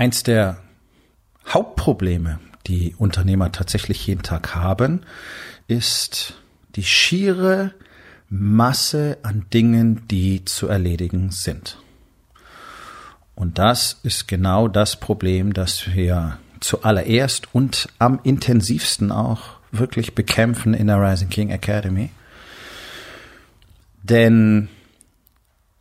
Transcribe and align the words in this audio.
Eins 0.00 0.22
der 0.22 0.56
Hauptprobleme, 1.46 2.40
die 2.66 2.94
Unternehmer 2.96 3.52
tatsächlich 3.52 4.06
jeden 4.06 4.22
Tag 4.22 4.54
haben, 4.54 5.02
ist 5.68 6.40
die 6.74 6.84
schiere 6.84 7.74
Masse 8.30 9.18
an 9.22 9.44
Dingen, 9.52 10.08
die 10.08 10.42
zu 10.46 10.68
erledigen 10.68 11.32
sind. 11.32 11.76
Und 13.34 13.58
das 13.58 14.00
ist 14.02 14.26
genau 14.26 14.68
das 14.68 14.98
Problem, 14.98 15.52
das 15.52 15.92
wir 15.92 16.38
zuallererst 16.60 17.54
und 17.54 17.90
am 17.98 18.20
intensivsten 18.22 19.12
auch 19.12 19.58
wirklich 19.70 20.14
bekämpfen 20.14 20.72
in 20.72 20.86
der 20.86 20.96
Rising 20.96 21.28
King 21.28 21.50
Academy. 21.50 22.08
Denn 24.02 24.70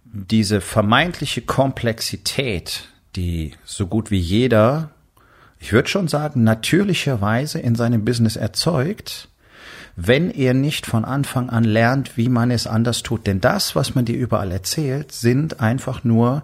diese 0.03 0.59
vermeintliche 0.59 1.41
Komplexität 1.41 2.89
die 3.15 3.53
so 3.65 3.87
gut 3.87 4.11
wie 4.11 4.19
jeder, 4.19 4.91
ich 5.59 5.73
würde 5.73 5.89
schon 5.89 6.07
sagen, 6.07 6.43
natürlicherweise 6.43 7.59
in 7.59 7.75
seinem 7.75 8.05
Business 8.05 8.35
erzeugt, 8.35 9.29
wenn 10.01 10.31
er 10.31 10.53
nicht 10.53 10.85
von 10.85 11.03
Anfang 11.03 11.49
an 11.49 11.65
lernt, 11.65 12.15
wie 12.15 12.29
man 12.29 12.51
es 12.51 12.67
anders 12.67 13.03
tut. 13.03 13.27
Denn 13.27 13.41
das, 13.41 13.75
was 13.75 13.95
man 13.95 14.05
dir 14.05 14.15
überall 14.15 14.51
erzählt, 14.51 15.11
sind 15.11 15.59
einfach 15.59 16.05
nur 16.05 16.43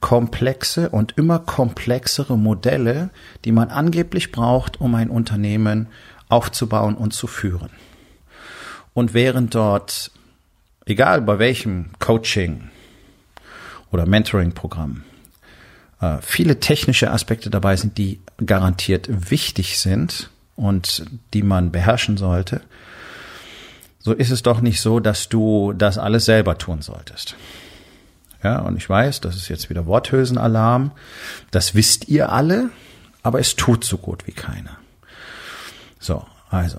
komplexe 0.00 0.88
und 0.88 1.16
immer 1.16 1.38
komplexere 1.38 2.36
Modelle, 2.36 3.10
die 3.44 3.52
man 3.52 3.68
angeblich 3.68 4.32
braucht, 4.32 4.80
um 4.80 4.96
ein 4.96 5.08
Unternehmen 5.08 5.86
aufzubauen 6.28 6.96
und 6.96 7.12
zu 7.12 7.28
führen. 7.28 7.70
Und 8.92 9.14
während 9.14 9.54
dort, 9.54 10.10
egal 10.84 11.22
bei 11.22 11.38
welchem 11.38 11.90
Coaching 12.00 12.70
oder 13.92 14.04
Mentoring-Programm, 14.04 15.04
äh, 16.00 16.18
viele 16.20 16.60
technische 16.60 17.10
Aspekte 17.10 17.50
dabei 17.50 17.76
sind, 17.76 17.98
die 17.98 18.20
garantiert 18.44 19.30
wichtig 19.30 19.78
sind 19.78 20.30
und 20.56 21.04
die 21.34 21.42
man 21.42 21.70
beherrschen 21.72 22.16
sollte, 22.16 22.62
so 24.02 24.12
ist 24.12 24.30
es 24.30 24.42
doch 24.42 24.60
nicht 24.60 24.80
so, 24.80 24.98
dass 24.98 25.28
du 25.28 25.72
das 25.74 25.98
alles 25.98 26.24
selber 26.24 26.56
tun 26.56 26.80
solltest. 26.80 27.36
Ja, 28.42 28.60
und 28.60 28.76
ich 28.76 28.88
weiß, 28.88 29.20
das 29.20 29.36
ist 29.36 29.48
jetzt 29.48 29.68
wieder 29.68 29.86
Worthülsenalarm. 29.86 30.92
Das 31.50 31.74
wisst 31.74 32.08
ihr 32.08 32.32
alle, 32.32 32.70
aber 33.22 33.38
es 33.40 33.56
tut 33.56 33.84
so 33.84 33.98
gut 33.98 34.26
wie 34.26 34.32
keiner. 34.32 34.78
So, 35.98 36.24
also, 36.48 36.78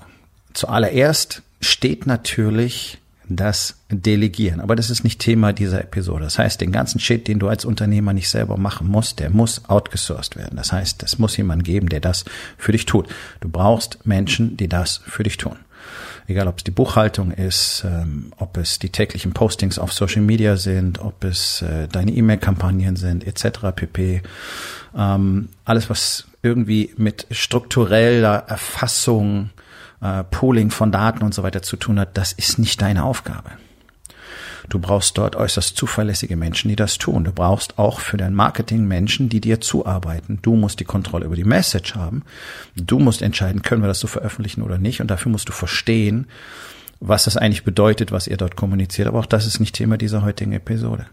zuallererst 0.53 1.43
steht 1.59 2.07
natürlich 2.07 2.97
das 3.35 3.75
Delegieren. 3.89 4.61
Aber 4.61 4.75
das 4.75 4.89
ist 4.89 5.03
nicht 5.03 5.19
Thema 5.19 5.53
dieser 5.53 5.81
Episode. 5.81 6.23
Das 6.23 6.37
heißt, 6.37 6.61
den 6.61 6.71
ganzen 6.71 6.99
Shit, 6.99 7.27
den 7.27 7.39
du 7.39 7.47
als 7.47 7.65
Unternehmer 7.65 8.13
nicht 8.13 8.29
selber 8.29 8.57
machen 8.57 8.87
musst, 8.87 9.19
der 9.19 9.29
muss 9.29 9.65
outgesourced 9.67 10.35
werden. 10.37 10.55
Das 10.55 10.71
heißt, 10.71 11.03
es 11.03 11.19
muss 11.19 11.37
jemand 11.37 11.63
geben, 11.63 11.89
der 11.89 11.99
das 11.99 12.25
für 12.57 12.71
dich 12.71 12.85
tut. 12.85 13.07
Du 13.39 13.49
brauchst 13.49 14.05
Menschen, 14.05 14.57
die 14.57 14.67
das 14.67 15.01
für 15.05 15.23
dich 15.23 15.37
tun. 15.37 15.57
Egal, 16.27 16.47
ob 16.47 16.59
es 16.59 16.63
die 16.63 16.71
Buchhaltung 16.71 17.31
ist, 17.31 17.83
ähm, 17.85 18.31
ob 18.37 18.57
es 18.57 18.79
die 18.79 18.89
täglichen 18.89 19.33
Postings 19.33 19.79
auf 19.79 19.91
Social 19.91 20.21
Media 20.21 20.55
sind, 20.55 20.99
ob 20.99 21.23
es 21.23 21.61
äh, 21.61 21.87
deine 21.87 22.11
E-Mail-Kampagnen 22.11 22.95
sind, 22.95 23.25
etc. 23.25 23.75
pp. 23.75 24.21
Ähm, 24.95 25.49
alles, 25.65 25.89
was 25.89 26.27
irgendwie 26.41 26.93
mit 26.97 27.27
struktureller 27.31 28.45
Erfassung 28.47 29.49
äh, 30.01 30.23
Pooling 30.23 30.71
von 30.71 30.91
Daten 30.91 31.23
und 31.23 31.33
so 31.33 31.43
weiter 31.43 31.61
zu 31.61 31.77
tun 31.77 31.99
hat, 31.99 32.17
das 32.17 32.33
ist 32.33 32.59
nicht 32.59 32.81
deine 32.81 33.03
Aufgabe. 33.03 33.51
Du 34.69 34.79
brauchst 34.79 35.17
dort 35.17 35.35
äußerst 35.35 35.75
zuverlässige 35.75 36.37
Menschen, 36.37 36.69
die 36.69 36.75
das 36.75 36.97
tun. 36.97 37.23
Du 37.23 37.31
brauchst 37.31 37.77
auch 37.77 37.99
für 37.99 38.17
dein 38.17 38.33
Marketing 38.33 38.87
Menschen, 38.87 39.27
die 39.27 39.41
dir 39.41 39.59
zuarbeiten. 39.59 40.39
Du 40.41 40.55
musst 40.55 40.79
die 40.79 40.85
Kontrolle 40.85 41.25
über 41.25 41.35
die 41.35 41.43
Message 41.43 41.95
haben. 41.95 42.23
Du 42.75 42.99
musst 42.99 43.21
entscheiden, 43.21 43.63
können 43.63 43.81
wir 43.81 43.87
das 43.87 43.99
so 43.99 44.07
veröffentlichen 44.07 44.61
oder 44.61 44.77
nicht. 44.77 45.01
Und 45.01 45.09
dafür 45.09 45.31
musst 45.31 45.49
du 45.49 45.53
verstehen, 45.53 46.27
was 46.99 47.23
das 47.23 47.37
eigentlich 47.37 47.63
bedeutet, 47.63 48.11
was 48.11 48.27
ihr 48.27 48.37
dort 48.37 48.55
kommuniziert. 48.55 49.07
Aber 49.07 49.19
auch 49.19 49.25
das 49.25 49.47
ist 49.47 49.59
nicht 49.59 49.75
Thema 49.75 49.97
dieser 49.97 50.21
heutigen 50.21 50.53
Episode. 50.53 51.07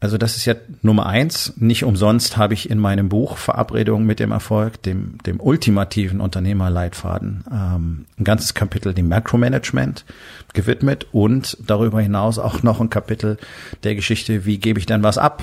Also 0.00 0.16
das 0.16 0.36
ist 0.36 0.46
ja 0.46 0.54
Nummer 0.80 1.04
eins. 1.04 1.52
Nicht 1.56 1.84
umsonst 1.84 2.38
habe 2.38 2.54
ich 2.54 2.70
in 2.70 2.78
meinem 2.78 3.10
Buch 3.10 3.36
Verabredung 3.36 4.06
mit 4.06 4.18
dem 4.18 4.32
Erfolg, 4.32 4.82
dem, 4.82 5.18
dem 5.26 5.38
ultimativen 5.40 6.22
Unternehmerleitfaden, 6.22 7.44
ähm, 7.52 8.06
ein 8.18 8.24
ganzes 8.24 8.54
Kapitel 8.54 8.94
dem 8.94 9.08
Macromanagement 9.08 10.06
gewidmet 10.54 11.06
und 11.12 11.58
darüber 11.60 12.00
hinaus 12.00 12.38
auch 12.38 12.62
noch 12.62 12.80
ein 12.80 12.88
Kapitel 12.88 13.36
der 13.82 13.94
Geschichte, 13.94 14.46
wie 14.46 14.56
gebe 14.56 14.78
ich 14.78 14.86
denn 14.86 15.02
was 15.02 15.18
ab, 15.18 15.42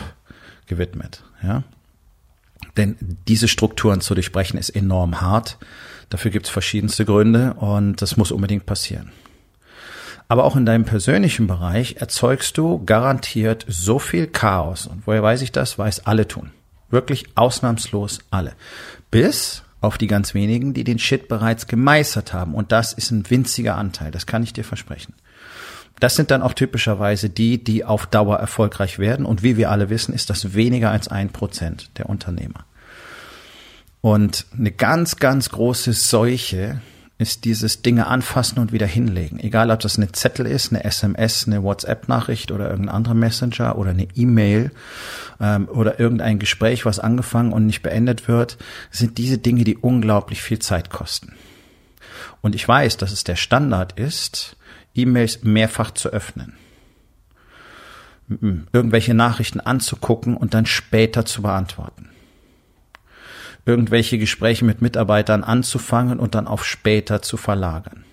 gewidmet. 0.66 1.24
Ja? 1.44 1.64
Denn 2.78 2.96
diese 3.28 3.48
Strukturen 3.48 4.02
zu 4.02 4.16
durchbrechen 4.16 4.58
ist 4.58 4.70
enorm 4.70 5.22
hart. 5.22 5.60
Dafür 6.10 6.32
gibt 6.32 6.48
es 6.48 6.52
verschiedenste 6.52 7.06
Gründe 7.06 7.54
und 7.56 8.02
das 8.02 8.18
muss 8.18 8.32
unbedingt 8.32 8.66
passieren. 8.66 9.12
Aber 10.28 10.44
auch 10.44 10.56
in 10.56 10.66
deinem 10.66 10.84
persönlichen 10.86 11.48
Bereich 11.48 11.98
erzeugst 12.00 12.58
du 12.58 12.84
garantiert 12.86 13.66
so 13.68 13.98
viel 13.98 14.28
Chaos. 14.28 14.88
Und 14.88 15.08
woher 15.08 15.24
weiß 15.24 15.42
ich 15.42 15.52
das? 15.52 15.80
Weiß 15.80 16.06
alle 16.06 16.28
tun. 16.28 16.52
Wirklich 16.90 17.26
ausnahmslos 17.36 18.20
alle. 18.30 18.54
Bis 19.10 19.64
auf 19.80 19.98
die 19.98 20.08
ganz 20.08 20.34
wenigen, 20.34 20.74
die 20.74 20.84
den 20.84 21.00
Shit 21.00 21.28
bereits 21.28 21.68
gemeistert 21.68 22.34
haben. 22.34 22.56
Und 22.56 22.72
das 22.72 22.94
ist 22.94 23.12
ein 23.12 23.30
winziger 23.30 23.76
Anteil. 23.76 24.12
Das 24.12 24.26
kann 24.26 24.44
ich 24.44 24.54
dir 24.54 24.64
versprechen. 24.64 25.14
Das 26.00 26.16
sind 26.16 26.30
dann 26.30 26.42
auch 26.42 26.54
typischerweise 26.54 27.30
die, 27.30 27.64
die 27.64 27.84
auf 27.86 28.06
Dauer 28.06 28.38
erfolgreich 28.38 29.00
werden. 29.00 29.26
Und 29.26 29.44
wie 29.44 29.58
wir 29.58 29.72
alle 29.72 29.90
wissen, 29.90 30.14
ist 30.14 30.30
das 30.30 30.54
weniger 30.54 30.92
als 30.92 31.08
ein 31.08 31.30
Prozent 31.30 31.90
der 31.98 32.10
Unternehmer. 32.10 32.66
Und 34.02 34.46
eine 34.58 34.72
ganz, 34.72 35.18
ganz 35.18 35.50
große 35.50 35.94
Seuche 35.94 36.82
ist 37.18 37.46
dieses 37.46 37.82
Dinge 37.82 38.08
anfassen 38.08 38.60
und 38.60 38.72
wieder 38.72 38.86
hinlegen. 38.86 39.40
Egal, 39.40 39.72
ob 39.72 39.80
das 39.80 39.98
eine 39.98 40.12
Zettel 40.12 40.46
ist, 40.46 40.72
eine 40.72 40.84
SMS, 40.84 41.48
eine 41.48 41.64
WhatsApp-Nachricht 41.64 42.52
oder 42.52 42.70
irgendein 42.70 42.96
anderer 42.96 43.16
Messenger 43.16 43.78
oder 43.78 43.90
eine 43.92 44.08
E-Mail 44.16 44.72
ähm, 45.40 45.68
oder 45.68 46.00
irgendein 46.00 46.38
Gespräch, 46.38 46.86
was 46.86 47.00
angefangen 47.00 47.54
und 47.54 47.66
nicht 47.66 47.82
beendet 47.82 48.28
wird, 48.28 48.58
sind 48.92 49.18
diese 49.18 49.40
Dinge, 49.40 49.64
die 49.64 49.78
unglaublich 49.78 50.42
viel 50.42 50.60
Zeit 50.60 50.92
kosten. 50.92 51.34
Und 52.42 52.54
ich 52.54 52.68
weiß, 52.68 52.98
dass 52.98 53.12
es 53.12 53.24
der 53.24 53.36
Standard 53.36 54.00
ist, 54.00 54.56
E-Mails 54.94 55.44
mehrfach 55.44 55.92
zu 55.92 56.10
öffnen 56.10 56.54
irgendwelche 58.74 59.14
Nachrichten 59.14 59.62
anzugucken 59.62 60.36
und 60.36 60.54
dann 60.54 60.66
später 60.66 61.26
zu 61.26 61.42
beantworten 61.42 62.10
irgendwelche 63.68 64.18
Gespräche 64.18 64.66
mit 64.66 64.82
Mitarbeitern 64.82 65.44
anzufangen 65.44 66.20
und 66.20 66.34
dann 66.36 66.48
auf 66.48 66.66
später 66.66 67.22
zu 67.22 67.36
verlagern. 67.38 68.06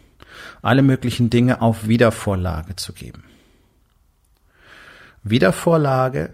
Alle 0.62 0.82
möglichen 0.82 1.30
Dinge 1.30 1.62
auf 1.62 1.86
Wiedervorlage 1.86 2.74
zu 2.76 2.92
geben. 2.92 3.22
Wiedervorlage 5.22 6.30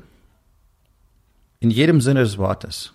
in 1.61 1.71
jedem 1.71 2.01
Sinne 2.01 2.21
des 2.21 2.39
Wortes 2.39 2.95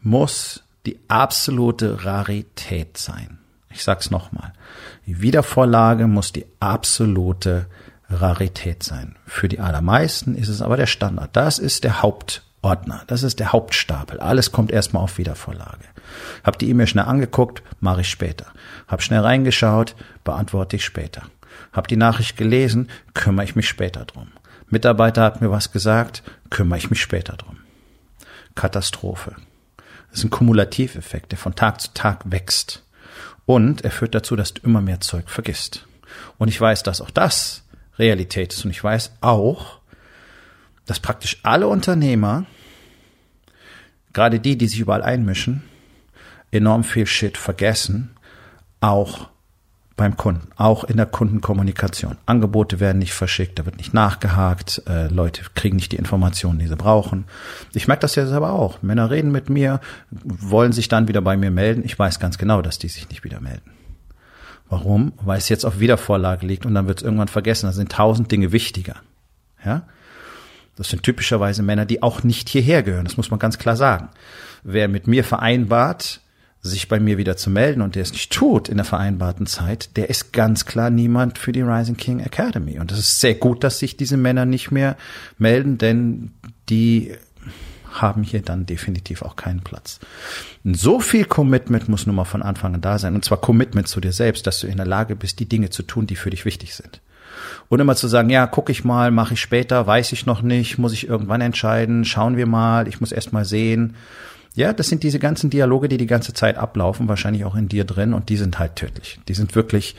muss 0.00 0.62
die 0.84 1.00
absolute 1.08 2.04
Rarität 2.04 2.98
sein. 2.98 3.38
Ich 3.70 3.82
sag's 3.82 4.10
nochmal. 4.10 4.52
Die 5.06 5.22
Wiedervorlage 5.22 6.06
muss 6.06 6.32
die 6.32 6.46
absolute 6.60 7.66
Rarität 8.10 8.82
sein. 8.82 9.16
Für 9.26 9.48
die 9.48 9.60
allermeisten 9.60 10.34
ist 10.34 10.48
es 10.48 10.62
aber 10.62 10.76
der 10.76 10.86
Standard. 10.86 11.34
Das 11.34 11.58
ist 11.58 11.84
der 11.84 12.02
Haupt 12.02 12.42
Ordner. 12.62 13.04
Das 13.06 13.22
ist 13.22 13.38
der 13.38 13.52
Hauptstapel. 13.52 14.20
Alles 14.20 14.52
kommt 14.52 14.70
erstmal 14.70 15.04
auf 15.04 15.18
Wiedervorlage. 15.18 15.84
Hab 16.42 16.58
die 16.58 16.68
E-Mail 16.70 16.86
schnell 16.86 17.04
angeguckt, 17.04 17.62
mache 17.80 18.00
ich 18.00 18.10
später. 18.10 18.46
Hab 18.86 19.02
schnell 19.02 19.20
reingeschaut, 19.20 19.94
beantworte 20.24 20.76
ich 20.76 20.84
später. 20.84 21.22
Hab 21.72 21.88
die 21.88 21.96
Nachricht 21.96 22.36
gelesen, 22.36 22.88
kümmere 23.14 23.44
ich 23.44 23.56
mich 23.56 23.68
später 23.68 24.04
drum. 24.04 24.28
Mitarbeiter 24.68 25.22
hat 25.22 25.40
mir 25.40 25.50
was 25.50 25.72
gesagt, 25.72 26.22
kümmere 26.50 26.78
ich 26.78 26.90
mich 26.90 27.00
später 27.00 27.36
drum. 27.36 27.58
Katastrophe. 28.54 29.36
Das 30.10 30.18
ist 30.18 30.24
ein 30.24 30.30
Kumulativeffekt, 30.30 31.32
der 31.32 31.38
von 31.38 31.54
Tag 31.54 31.80
zu 31.80 31.92
Tag 31.94 32.30
wächst. 32.30 32.82
Und 33.46 33.82
er 33.84 33.90
führt 33.90 34.14
dazu, 34.14 34.36
dass 34.36 34.54
du 34.54 34.62
immer 34.62 34.80
mehr 34.80 35.00
Zeug 35.00 35.30
vergisst. 35.30 35.86
Und 36.38 36.48
ich 36.48 36.60
weiß, 36.60 36.82
dass 36.82 37.00
auch 37.00 37.10
das 37.10 37.62
Realität 37.98 38.52
ist. 38.52 38.64
Und 38.64 38.70
ich 38.70 38.82
weiß 38.82 39.12
auch, 39.20 39.78
dass 40.88 41.00
praktisch 41.00 41.38
alle 41.42 41.68
Unternehmer, 41.68 42.46
gerade 44.14 44.40
die, 44.40 44.56
die 44.56 44.66
sich 44.66 44.80
überall 44.80 45.02
einmischen, 45.02 45.62
enorm 46.50 46.82
viel 46.82 47.06
Shit 47.06 47.36
vergessen, 47.36 48.10
auch 48.80 49.28
beim 49.96 50.16
Kunden, 50.16 50.48
auch 50.56 50.84
in 50.84 50.96
der 50.96 51.04
Kundenkommunikation. 51.04 52.16
Angebote 52.24 52.80
werden 52.80 53.00
nicht 53.00 53.12
verschickt, 53.12 53.58
da 53.58 53.66
wird 53.66 53.76
nicht 53.76 53.92
nachgehakt, 53.92 54.82
äh, 54.88 55.08
Leute 55.08 55.42
kriegen 55.54 55.76
nicht 55.76 55.92
die 55.92 55.96
Informationen, 55.96 56.58
die 56.58 56.68
sie 56.68 56.76
brauchen. 56.76 57.26
Ich 57.74 57.86
merke 57.86 58.00
das 58.00 58.14
ja 58.14 58.26
selber 58.26 58.52
auch. 58.52 58.80
Männer 58.80 59.10
reden 59.10 59.30
mit 59.30 59.50
mir, 59.50 59.80
wollen 60.10 60.72
sich 60.72 60.88
dann 60.88 61.06
wieder 61.08 61.20
bei 61.20 61.36
mir 61.36 61.50
melden. 61.50 61.84
Ich 61.84 61.98
weiß 61.98 62.18
ganz 62.18 62.38
genau, 62.38 62.62
dass 62.62 62.78
die 62.78 62.88
sich 62.88 63.10
nicht 63.10 63.24
wieder 63.24 63.40
melden. 63.40 63.72
Warum? 64.70 65.12
Weil 65.20 65.38
es 65.38 65.50
jetzt 65.50 65.66
auf 65.66 65.80
Wiedervorlage 65.80 66.46
liegt 66.46 66.64
und 66.64 66.74
dann 66.74 66.86
wird 66.86 66.98
es 66.98 67.04
irgendwann 67.04 67.28
vergessen. 67.28 67.66
Da 67.66 67.72
sind 67.72 67.92
tausend 67.92 68.32
Dinge 68.32 68.52
wichtiger. 68.52 68.96
Ja? 69.62 69.82
Das 70.78 70.88
sind 70.88 71.02
typischerweise 71.02 71.62
Männer, 71.62 71.84
die 71.84 72.02
auch 72.02 72.22
nicht 72.22 72.48
hierher 72.48 72.82
gehören. 72.82 73.04
Das 73.04 73.16
muss 73.16 73.30
man 73.30 73.38
ganz 73.38 73.58
klar 73.58 73.76
sagen. 73.76 74.08
Wer 74.62 74.88
mit 74.88 75.06
mir 75.06 75.24
vereinbart, 75.24 76.20
sich 76.60 76.88
bei 76.88 77.00
mir 77.00 77.18
wieder 77.18 77.36
zu 77.36 77.50
melden 77.50 77.82
und 77.82 77.94
der 77.94 78.02
es 78.02 78.12
nicht 78.12 78.32
tut 78.32 78.68
in 78.68 78.76
der 78.76 78.84
vereinbarten 78.84 79.46
Zeit, 79.46 79.96
der 79.96 80.10
ist 80.10 80.32
ganz 80.32 80.66
klar 80.66 80.90
niemand 80.90 81.38
für 81.38 81.52
die 81.52 81.62
Rising 81.62 81.96
King 81.96 82.20
Academy. 82.20 82.78
Und 82.78 82.92
es 82.92 82.98
ist 82.98 83.20
sehr 83.20 83.34
gut, 83.34 83.62
dass 83.64 83.78
sich 83.78 83.96
diese 83.96 84.16
Männer 84.16 84.44
nicht 84.44 84.70
mehr 84.70 84.96
melden, 85.38 85.78
denn 85.78 86.32
die 86.68 87.14
haben 87.90 88.22
hier 88.22 88.42
dann 88.42 88.66
definitiv 88.66 89.22
auch 89.22 89.36
keinen 89.36 89.60
Platz. 89.60 89.98
Und 90.64 90.78
so 90.78 91.00
viel 91.00 91.24
Commitment 91.24 91.88
muss 91.88 92.06
nun 92.06 92.16
mal 92.16 92.24
von 92.24 92.42
Anfang 92.42 92.74
an 92.74 92.80
da 92.80 92.98
sein. 92.98 93.14
Und 93.14 93.24
zwar 93.24 93.40
Commitment 93.40 93.88
zu 93.88 94.00
dir 94.00 94.12
selbst, 94.12 94.46
dass 94.46 94.60
du 94.60 94.66
in 94.66 94.76
der 94.76 94.86
Lage 94.86 95.16
bist, 95.16 95.40
die 95.40 95.48
Dinge 95.48 95.70
zu 95.70 95.82
tun, 95.82 96.06
die 96.06 96.16
für 96.16 96.30
dich 96.30 96.44
wichtig 96.44 96.74
sind. 96.74 97.00
Und 97.68 97.80
immer 97.80 97.96
zu 97.96 98.08
sagen, 98.08 98.30
ja, 98.30 98.46
guck 98.46 98.70
ich 98.70 98.84
mal, 98.84 99.10
mache 99.10 99.34
ich 99.34 99.40
später, 99.40 99.86
weiß 99.86 100.12
ich 100.12 100.26
noch 100.26 100.42
nicht, 100.42 100.78
muss 100.78 100.92
ich 100.92 101.08
irgendwann 101.08 101.40
entscheiden, 101.40 102.04
schauen 102.04 102.36
wir 102.36 102.46
mal, 102.46 102.88
ich 102.88 103.00
muss 103.00 103.12
erst 103.12 103.32
mal 103.32 103.44
sehen. 103.44 103.96
Ja, 104.54 104.72
das 104.72 104.88
sind 104.88 105.02
diese 105.02 105.18
ganzen 105.18 105.50
Dialoge, 105.50 105.88
die 105.88 105.98
die 105.98 106.06
ganze 106.06 106.32
Zeit 106.32 106.56
ablaufen, 106.56 107.08
wahrscheinlich 107.08 107.44
auch 107.44 107.54
in 107.54 107.68
dir 107.68 107.84
drin 107.84 108.12
und 108.12 108.28
die 108.28 108.36
sind 108.36 108.58
halt 108.58 108.76
tödlich. 108.76 109.20
Die 109.28 109.34
sind 109.34 109.54
wirklich 109.54 109.94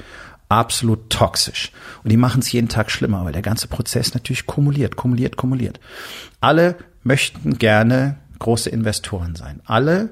absolut 0.50 1.10
toxisch. 1.10 1.72
Und 2.04 2.12
die 2.12 2.18
machen 2.18 2.42
es 2.42 2.52
jeden 2.52 2.70
Tag 2.70 2.92
schlimmer, 2.92 3.24
weil 3.24 3.34
der 3.34 3.44
ganze 3.44 3.68
Prozess 3.68 4.14
natürlich 4.14 4.48
kumuliert, 4.48 4.96
kumuliert, 4.96 5.38
kumuliert. 5.38 5.80
Alle 6.42 6.76
möchten 7.04 7.58
gerne 7.58 8.18
große 8.40 8.70
Investoren 8.70 9.36
sein. 9.36 9.62
Alle 9.66 10.10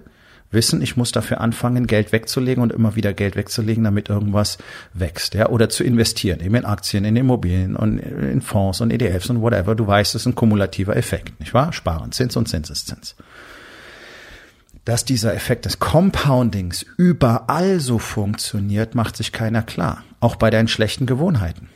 wissen, 0.52 0.82
ich 0.82 0.98
muss 0.98 1.12
dafür 1.12 1.42
anfangen, 1.42 1.88
Geld 1.88 2.12
wegzulegen 2.12 2.64
und 2.64 2.72
immer 2.72 2.96
wieder 2.96 3.14
Geld 3.14 3.36
wegzulegen, 3.36 3.84
damit 3.84 4.10
irgendwas 4.10 4.58
wächst, 4.94 5.34
ja, 5.34 5.50
oder 5.50 5.70
zu 5.70 5.84
investieren, 5.84 6.40
eben 6.40 6.56
in 6.56 6.66
Aktien, 6.66 7.06
in 7.06 7.16
Immobilien 7.16 7.76
und 7.76 8.00
in 8.00 8.42
Fonds 8.42 8.82
und 8.82 8.92
ETFs 8.92 9.30
und 9.30 9.42
whatever. 9.42 9.76
Du 9.76 9.86
weißt, 9.86 10.16
es 10.16 10.22
ist 10.22 10.26
ein 10.26 10.36
kumulativer 10.36 10.96
Effekt, 10.96 11.40
nicht 11.40 11.54
wahr? 11.54 11.74
Sparen, 11.74 12.12
Zins 12.12 12.36
und 12.36 12.48
Zinseszins 12.48 13.16
dass 14.88 15.04
dieser 15.04 15.34
Effekt 15.36 15.66
des 15.66 15.80
Compoundings 15.80 16.86
überall 16.96 17.82
so 17.82 18.00
funktioniert, 18.00 18.96
macht 18.96 19.18
sich 19.18 19.34
keiner 19.34 19.62
klar. 19.62 20.06
Auch 20.22 20.38
bei 20.38 20.50
deinen 20.50 20.70
schlechten 20.70 21.06
Gewohnheiten. 21.06 21.68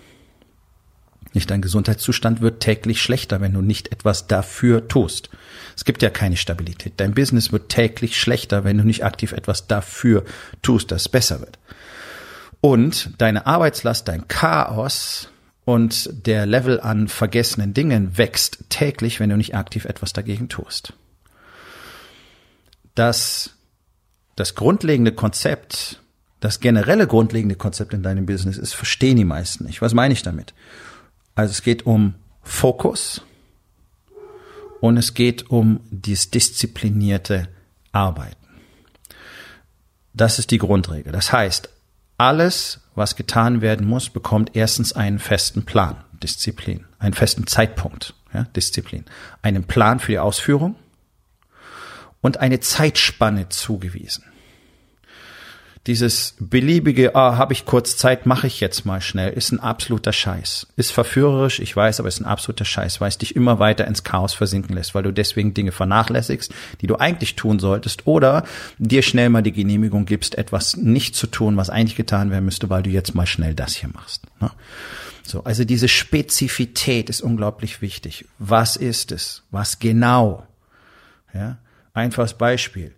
Nicht 1.33 1.49
dein 1.49 1.61
Gesundheitszustand 1.61 2.41
wird 2.41 2.59
täglich 2.59 3.01
schlechter, 3.01 3.41
wenn 3.41 3.53
du 3.53 3.61
nicht 3.61 3.91
etwas 3.91 4.27
dafür 4.27 4.87
tust. 4.87 5.29
Es 5.75 5.85
gibt 5.85 6.01
ja 6.01 6.09
keine 6.09 6.37
Stabilität. 6.37 6.93
Dein 6.97 7.13
Business 7.13 7.51
wird 7.51 7.69
täglich 7.69 8.19
schlechter, 8.19 8.63
wenn 8.63 8.77
du 8.77 8.83
nicht 8.83 9.05
aktiv 9.05 9.31
etwas 9.31 9.67
dafür 9.67 10.25
tust, 10.61 10.91
dass 10.91 11.03
es 11.03 11.09
besser 11.09 11.39
wird. 11.39 11.57
Und 12.59 13.11
deine 13.17 13.47
Arbeitslast, 13.47 14.07
dein 14.07 14.27
Chaos 14.27 15.29
und 15.63 16.27
der 16.27 16.45
Level 16.45 16.79
an 16.81 17.07
vergessenen 17.07 17.73
Dingen 17.73 18.17
wächst 18.17 18.65
täglich, 18.69 19.19
wenn 19.19 19.29
du 19.29 19.37
nicht 19.37 19.55
aktiv 19.55 19.85
etwas 19.85 20.13
dagegen 20.13 20.49
tust 20.49 20.93
dass 22.95 23.51
das 24.35 24.55
grundlegende 24.55 25.11
Konzept, 25.11 26.01
das 26.39 26.59
generelle 26.59 27.07
grundlegende 27.07 27.55
Konzept 27.55 27.93
in 27.93 28.03
deinem 28.03 28.25
Business 28.25 28.57
ist, 28.57 28.73
verstehen 28.73 29.17
die 29.17 29.25
meisten 29.25 29.65
nicht. 29.65 29.81
Was 29.81 29.93
meine 29.93 30.13
ich 30.13 30.23
damit? 30.23 30.53
Also 31.35 31.51
es 31.51 31.61
geht 31.63 31.85
um 31.85 32.15
Fokus 32.43 33.21
und 34.79 34.97
es 34.97 35.13
geht 35.13 35.49
um 35.49 35.79
dieses 35.89 36.31
disziplinierte 36.31 37.47
Arbeiten. 37.91 38.35
Das 40.13 40.39
ist 40.39 40.51
die 40.51 40.57
Grundregel. 40.57 41.11
Das 41.11 41.31
heißt, 41.31 41.69
alles, 42.17 42.81
was 42.95 43.15
getan 43.15 43.61
werden 43.61 43.87
muss, 43.87 44.09
bekommt 44.09 44.55
erstens 44.55 44.93
einen 44.93 45.19
festen 45.19 45.65
Plan, 45.65 46.03
Disziplin, 46.21 46.85
einen 46.99 47.13
festen 47.13 47.47
Zeitpunkt, 47.47 48.13
ja, 48.33 48.43
Disziplin, 48.55 49.05
einen 49.41 49.63
Plan 49.63 49.99
für 49.99 50.11
die 50.11 50.19
Ausführung 50.19 50.75
und 52.21 52.37
eine 52.37 52.59
Zeitspanne 52.59 53.49
zugewiesen. 53.49 54.25
Dieses 55.87 56.35
beliebige, 56.39 57.15
ah, 57.15 57.37
habe 57.37 57.53
ich 57.53 57.65
kurz 57.65 57.97
Zeit, 57.97 58.27
mache 58.27 58.45
ich 58.45 58.59
jetzt 58.59 58.85
mal 58.85 59.01
schnell, 59.01 59.33
ist 59.33 59.51
ein 59.51 59.59
absoluter 59.59 60.13
Scheiß. 60.13 60.67
Ist 60.75 60.91
verführerisch, 60.91 61.59
ich 61.59 61.75
weiß, 61.75 61.99
aber 61.99 62.07
ist 62.07 62.19
ein 62.19 62.25
absoluter 62.25 62.65
Scheiß, 62.65 63.01
weil 63.01 63.09
es 63.09 63.17
dich 63.17 63.35
immer 63.35 63.57
weiter 63.57 63.87
ins 63.87 64.03
Chaos 64.03 64.35
versinken 64.35 64.75
lässt, 64.75 64.93
weil 64.93 65.01
du 65.01 65.11
deswegen 65.11 65.55
Dinge 65.55 65.71
vernachlässigst, 65.71 66.53
die 66.81 66.87
du 66.87 66.97
eigentlich 66.97 67.35
tun 67.35 67.57
solltest, 67.57 68.05
oder 68.05 68.43
dir 68.77 69.01
schnell 69.01 69.29
mal 69.29 69.41
die 69.41 69.53
Genehmigung 69.53 70.05
gibst, 70.05 70.37
etwas 70.37 70.77
nicht 70.77 71.15
zu 71.15 71.25
tun, 71.25 71.57
was 71.57 71.71
eigentlich 71.71 71.95
getan 71.95 72.29
werden 72.29 72.45
müsste, 72.45 72.69
weil 72.69 72.83
du 72.83 72.91
jetzt 72.91 73.15
mal 73.15 73.25
schnell 73.25 73.55
das 73.55 73.73
hier 73.73 73.89
machst. 73.89 74.27
Ne? 74.39 74.51
So, 75.23 75.43
also 75.43 75.65
diese 75.65 75.87
Spezifität 75.87 77.09
ist 77.09 77.21
unglaublich 77.21 77.81
wichtig. 77.81 78.25
Was 78.37 78.75
ist 78.75 79.11
es? 79.11 79.41
Was 79.49 79.79
genau? 79.79 80.45
Ja? 81.33 81.57
Einfaches 81.93 82.35
Beispiel. 82.35 82.93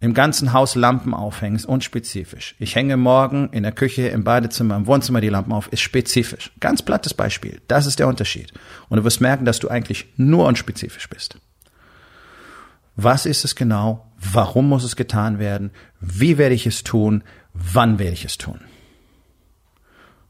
Im 0.00 0.14
ganzen 0.14 0.52
Haus 0.52 0.76
Lampen 0.76 1.12
aufhängen 1.12 1.56
ist 1.56 1.66
unspezifisch. 1.66 2.54
Ich 2.60 2.76
hänge 2.76 2.96
morgen 2.96 3.48
in 3.50 3.64
der 3.64 3.72
Küche, 3.72 4.06
im 4.08 4.22
Badezimmer, 4.22 4.76
im 4.76 4.86
Wohnzimmer 4.86 5.20
die 5.20 5.28
Lampen 5.28 5.52
auf, 5.52 5.72
ist 5.72 5.80
spezifisch. 5.80 6.52
Ganz 6.60 6.82
plattes 6.82 7.14
Beispiel. 7.14 7.60
Das 7.66 7.86
ist 7.86 7.98
der 7.98 8.06
Unterschied. 8.06 8.52
Und 8.88 8.98
du 8.98 9.04
wirst 9.04 9.20
merken, 9.20 9.44
dass 9.44 9.58
du 9.58 9.68
eigentlich 9.68 10.06
nur 10.16 10.46
unspezifisch 10.46 11.08
bist. 11.08 11.38
Was 12.94 13.26
ist 13.26 13.44
es 13.44 13.56
genau? 13.56 14.06
Warum 14.20 14.68
muss 14.68 14.84
es 14.84 14.94
getan 14.94 15.40
werden? 15.40 15.72
Wie 16.00 16.38
werde 16.38 16.54
ich 16.54 16.66
es 16.66 16.84
tun? 16.84 17.24
Wann 17.52 17.98
werde 17.98 18.12
ich 18.12 18.24
es 18.24 18.38
tun? 18.38 18.60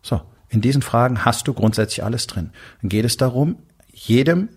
So, 0.01 0.23
in 0.49 0.63
diesen 0.63 0.83
Fragen 0.83 1.27
hast 1.27 1.47
du 1.47 1.53
grundsätzlich 1.53 2.05
alles 2.05 2.27
drin. 2.27 2.51
Dann 2.81 2.89
geht 2.89 3.05
es 3.05 3.19
darum, 3.19 3.59
jedem 3.93 4.49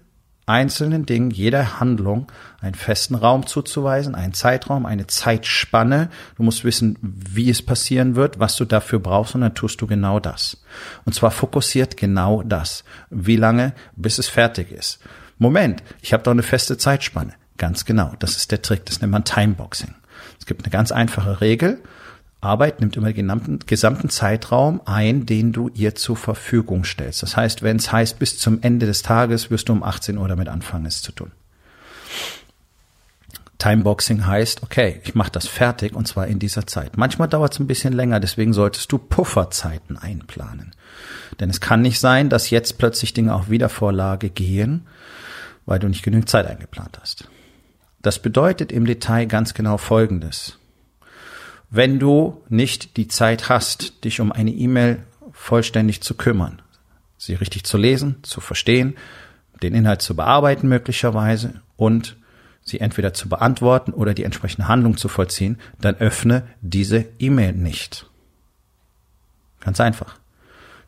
einzelnen 0.46 1.06
Dingen, 1.06 1.32
jeder 1.32 1.80
Handlung 1.80 2.32
einen 2.60 2.76
festen 2.76 3.16
Raum 3.16 3.48
zuzuweisen, 3.48 4.16
einen 4.16 4.34
Zeitraum, 4.34 4.86
eine 4.86 5.08
Zeitspanne. 5.08 6.10
Du 6.38 6.44
musst 6.44 6.64
wissen, 6.64 6.98
wie 7.02 7.50
es 7.50 7.62
passieren 7.62 8.16
wird, 8.16 8.40
was 8.40 8.56
du 8.56 8.66
dafür 8.66 9.00
brauchst 9.00 9.36
und 9.36 9.42
dann 9.42 9.56
tust 9.56 9.82
du 9.82 9.88
genau 9.88 10.20
das. 10.20 10.64
Und 11.06 11.14
zwar 11.14 11.32
fokussiert 11.32 11.98
genau 11.98 12.44
das. 12.44 12.84
Wie 13.10 13.38
lange, 13.38 13.74
bis 13.96 14.18
es 14.18 14.28
fertig 14.28 14.72
ist. 14.72 15.00
Moment, 15.38 15.84
ich 16.02 16.14
habe 16.14 16.24
doch 16.24 16.32
eine 16.32 16.44
feste 16.44 16.78
Zeitspanne. 16.78 17.34
Ganz 17.58 17.86
genau, 17.86 18.14
das 18.20 18.38
ist 18.38 18.52
der 18.52 18.62
Trick, 18.62 18.86
das 18.86 19.02
nennt 19.02 19.12
man 19.12 19.24
Timeboxing. 19.24 19.94
Es 20.40 20.46
gibt 20.46 20.64
eine 20.64 20.72
ganz 20.72 20.92
einfache 20.92 21.42
Regel 21.42 21.82
Arbeit 22.42 22.80
nimmt 22.80 22.98
immer 22.98 23.14
den 23.14 23.60
gesamten 23.68 24.10
Zeitraum 24.10 24.82
ein, 24.86 25.28
den 25.28 25.54
du 25.54 25.70
ihr 25.70 25.94
zur 25.94 26.18
Verfügung 26.18 26.84
stellst. 26.84 27.22
Das 27.22 27.38
heißt, 27.38 27.62
wenn 27.62 27.78
es 27.78 27.92
heißt, 27.92 28.18
bis 28.18 28.40
zum 28.40 28.64
Ende 28.64 28.88
des 28.88 29.04
Tages 29.04 29.52
wirst 29.52 29.70
du 29.70 29.74
um 29.74 29.84
18 29.84 30.18
Uhr 30.18 30.28
damit 30.28 30.48
anfangen, 30.50 30.88
es 30.88 31.04
zu 31.04 31.12
tun. 31.12 31.32
Timeboxing 33.60 34.26
heißt, 34.26 34.64
okay, 34.64 35.02
ich 35.04 35.14
mache 35.14 35.30
das 35.30 35.48
fertig 35.48 35.94
und 35.94 36.08
zwar 36.08 36.26
in 36.26 36.40
dieser 36.40 36.66
Zeit. 36.66 36.98
Manchmal 36.98 37.28
dauert 37.28 37.54
es 37.54 37.60
ein 37.60 37.68
bisschen 37.68 37.94
länger, 37.94 38.20
deswegen 38.20 38.54
solltest 38.54 38.92
du 38.92 38.98
Pufferzeiten 38.98 40.00
einplanen. 40.00 40.72
Denn 41.40 41.52
es 41.52 41.62
kann 41.62 41.84
nicht 41.84 42.00
sein, 42.00 42.30
dass 42.30 42.50
jetzt 42.50 42.80
plötzlich 42.80 43.14
Dinge 43.14 43.36
auf 43.36 43.52
Wiedervorlage 43.52 44.32
gehen, 44.32 44.88
weil 45.68 45.78
du 45.78 45.88
nicht 45.88 46.02
genügend 46.02 46.28
Zeit 46.28 46.48
eingeplant 46.48 46.98
hast. 47.00 47.28
Das 48.02 48.18
bedeutet 48.18 48.72
im 48.72 48.86
Detail 48.86 49.28
ganz 49.28 49.54
genau 49.54 49.78
Folgendes. 49.78 50.58
Wenn 51.74 52.00
du 52.00 52.44
nicht 52.50 52.98
die 52.98 53.08
Zeit 53.08 53.48
hast, 53.48 54.04
dich 54.04 54.20
um 54.20 54.34
eine 54.34 54.52
E-Mail 54.52 55.04
vollständig 55.32 56.02
zu 56.02 56.16
kümmern, 56.16 56.62
sie 57.18 57.34
richtig 57.34 57.64
zu 57.64 57.78
lesen, 57.78 58.18
zu 58.24 58.42
verstehen, 58.42 58.98
den 59.64 59.74
Inhalt 59.74 60.02
zu 60.02 60.14
bearbeiten 60.14 60.68
möglicherweise 60.68 61.62
und 61.78 62.18
sie 62.62 62.82
entweder 62.82 63.14
zu 63.14 63.30
beantworten 63.30 63.94
oder 63.94 64.14
die 64.14 64.26
entsprechende 64.26 64.68
Handlung 64.68 64.98
zu 64.98 65.08
vollziehen, 65.08 65.60
dann 65.80 65.96
öffne 65.96 66.44
diese 66.60 67.06
E-Mail 67.20 67.54
nicht. 67.54 68.06
Ganz 69.62 69.80
einfach. 69.80 70.20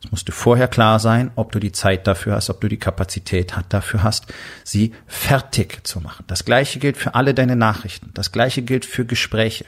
Es 0.04 0.10
musste 0.10 0.32
vorher 0.32 0.68
klar 0.68 0.98
sein, 0.98 1.30
ob 1.34 1.50
du 1.52 1.60
die 1.60 1.72
Zeit 1.72 2.06
dafür 2.06 2.34
hast, 2.34 2.50
ob 2.50 2.60
du 2.60 2.68
die 2.68 2.76
Kapazität 2.76 3.54
dafür 3.70 4.02
hast, 4.02 4.26
sie 4.62 4.92
fertig 5.06 5.86
zu 5.86 6.00
machen. 6.00 6.24
Das 6.26 6.44
gleiche 6.44 6.78
gilt 6.78 6.98
für 6.98 7.14
alle 7.14 7.32
deine 7.32 7.56
Nachrichten. 7.56 8.10
Das 8.12 8.32
gleiche 8.32 8.60
gilt 8.60 8.84
für 8.84 9.06
Gespräche. 9.06 9.64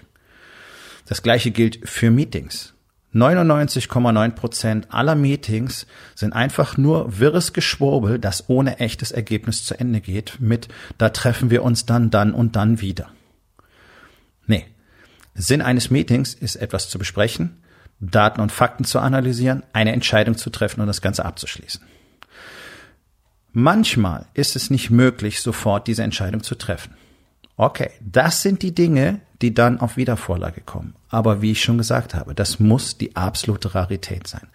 Das 1.07 1.23
gleiche 1.23 1.53
gilt 1.53 1.89
für 1.89 2.11
Meetings. 2.11 2.75
99,9 3.15 4.31
Prozent 4.33 4.93
aller 4.93 5.15
Meetings 5.15 5.87
sind 6.15 6.35
einfach 6.35 6.77
nur 6.77 7.19
wirres 7.19 7.55
Geschwurbel, 7.55 8.19
das 8.19 8.51
ohne 8.51 8.79
echtes 8.79 9.11
Ergebnis 9.11 9.65
zu 9.65 9.79
Ende 9.79 10.03
geht 10.03 10.39
mit, 10.39 10.69
da 10.99 11.09
treffen 11.09 11.49
wir 11.49 11.63
uns 11.63 11.87
dann, 11.87 12.11
dann 12.11 12.35
und 12.35 12.57
dann 12.57 12.81
wieder. 12.83 13.09
Nee. 14.47 14.67
Sinn 15.35 15.63
eines 15.63 15.91
Meetings 15.91 16.35
ist 16.35 16.57
etwas 16.57 16.91
zu 16.91 16.99
besprechen, 16.99 17.63
Daten 18.01 18.41
und 18.41 18.53
Fakten 18.53 18.85
zu 18.85 18.99
analysieren, 18.99 19.63
eine 19.73 19.93
Entscheidung 19.93 20.37
zu 20.37 20.51
treffen 20.51 20.81
und 20.81 20.87
das 20.87 21.01
Ganze 21.01 21.25
abzuschließen. 21.25 21.83
Manchmal 23.53 24.27
ist 24.35 24.57
es 24.57 24.69
nicht 24.69 24.91
möglich, 24.91 25.41
sofort 25.41 25.87
diese 25.87 26.03
Entscheidung 26.03 26.43
zu 26.43 26.55
treffen. 26.55 26.95
Okay, 27.57 27.91
das 28.01 28.43
sind 28.43 28.63
die 28.63 28.75
Dinge, 28.75 29.21
die 29.41 29.55
dann 29.55 29.81
auf 29.81 29.97
Wiedervorlage 29.97 30.61
kommen. 30.61 30.95
Aber 31.09 31.43
wie 31.43 31.53
ich 31.53 31.63
schon 31.63 31.79
gesagt 31.79 32.15
habe, 32.15 32.35
das 32.35 32.61
muss 32.61 32.99
die 32.99 33.17
absolute 33.17 33.75
Rarität 33.75 34.27
sein. 34.27 34.47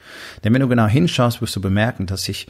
Denn 0.44 0.54
wenn 0.54 0.62
du 0.62 0.68
genau 0.68 0.88
hinschaust, 0.88 1.42
wirst 1.42 1.56
du 1.56 1.62
bemerken, 1.62 2.06
dass 2.06 2.24
sich 2.24 2.48